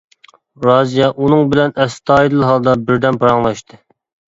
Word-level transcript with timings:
رازىيە 0.67 1.11
ئۇنىڭ 1.21 1.45
بىلەن 1.53 1.77
ئەستايىدىل 1.85 2.49
ھالدا 2.51 2.77
بىردەم 2.91 3.25
پاراڭلاشتى. 3.25 3.85